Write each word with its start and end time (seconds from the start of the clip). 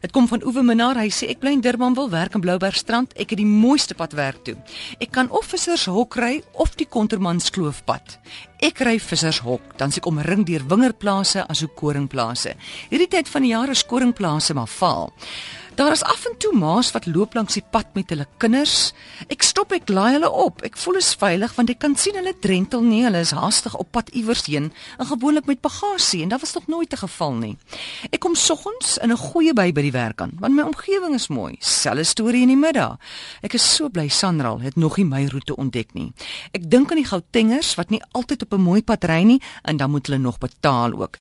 Dit 0.00 0.14
kom 0.16 0.28
van 0.28 0.40
Oewe 0.46 0.62
Minnar. 0.64 0.96
Hy 0.96 1.10
sê 1.12 1.28
ek 1.28 1.42
bly 1.42 1.50
in 1.58 1.60
Durban 1.60 1.92
wil 1.92 2.08
werk 2.08 2.32
in 2.36 2.40
Bloubergstrand. 2.40 3.12
Ek 3.20 3.34
het 3.34 3.40
die 3.42 3.48
mooiste 3.48 3.92
pad 3.94 4.14
werk 4.16 4.40
toe. 4.46 4.54
Ek 4.96 5.12
kan 5.12 5.28
of 5.28 5.50
vissershok 5.52 6.16
ry 6.16 6.38
of 6.56 6.72
die 6.80 6.88
Kontermanskloofpad. 6.88 8.16
Ek 8.64 8.80
ry 8.84 8.96
vissershok, 9.00 9.74
dan 9.80 9.92
se 9.92 10.00
ek 10.00 10.08
omring 10.08 10.46
deur 10.48 10.64
wingerplase 10.72 11.44
asook 11.52 11.76
koringplase. 11.76 12.56
Hierdie 12.88 13.10
tyd 13.12 13.28
van 13.28 13.44
die 13.44 13.52
jaar 13.52 13.72
is 13.72 13.84
koringplase 13.84 14.56
maar 14.56 14.72
vaal. 14.72 15.12
Daar 15.74 15.92
is 15.92 16.02
af 16.02 16.24
en 16.26 16.36
toe 16.38 16.52
ma's 16.56 16.90
wat 16.90 17.06
loop 17.06 17.34
langs 17.34 17.54
die 17.54 17.64
pad 17.70 17.86
met 17.94 18.10
hulle 18.10 18.26
kinders. 18.42 18.92
Ek 19.32 19.42
stop 19.46 19.72
ek 19.72 19.88
laai 19.88 20.16
hulle 20.16 20.30
op. 20.30 20.62
Ek 20.66 20.76
voel 20.76 20.98
is 21.00 21.12
veilig 21.14 21.54
want 21.56 21.70
ek 21.72 21.78
kan 21.80 21.94
sien 21.96 22.18
hulle 22.18 22.34
drentel 22.42 22.82
nie. 22.84 23.02
Hulle 23.06 23.22
is 23.24 23.32
haastig 23.36 23.76
op 23.78 23.90
pad 23.94 24.10
iewers 24.16 24.44
heen 24.50 24.70
en 24.98 25.08
gewoonlik 25.08 25.46
met 25.48 25.62
bagasie 25.62 26.22
en 26.24 26.34
dit 26.34 26.40
was 26.42 26.54
nog 26.54 26.66
nooit 26.66 26.92
'n 26.92 27.02
geval 27.06 27.34
nie. 27.34 27.56
Ek 28.10 28.20
kom 28.20 28.34
soggens 28.34 28.98
in 28.98 29.12
'n 29.12 29.16
goeie 29.16 29.52
by 29.54 29.72
by 29.72 29.82
die 29.82 29.92
werk 29.92 30.20
aan 30.20 30.32
want 30.40 30.54
my 30.54 30.62
omgewing 30.62 31.14
is 31.14 31.28
mooi. 31.28 31.56
Selle 31.60 32.04
storie 32.04 32.42
in 32.42 32.48
die 32.48 32.56
middag. 32.56 32.98
Ek 33.42 33.54
is 33.54 33.74
so 33.74 33.88
bly 33.88 34.08
Sanral 34.08 34.60
het 34.60 34.76
nog 34.76 34.96
nie 34.96 35.06
my 35.06 35.26
roete 35.26 35.56
ontdek 35.56 35.94
nie. 35.94 36.12
Ek 36.52 36.70
dink 36.70 36.90
aan 36.90 36.96
die 36.96 37.06
Gautengers 37.06 37.74
wat 37.74 37.90
nie 37.90 38.02
altyd 38.12 38.42
op 38.42 38.52
'n 38.52 38.60
mooi 38.60 38.82
pad 38.82 39.04
ry 39.04 39.22
nie 39.22 39.40
en 39.62 39.76
dan 39.76 39.90
moet 39.90 40.06
hulle 40.06 40.18
nog 40.18 40.38
betaal 40.38 40.92
ook. 40.92 41.18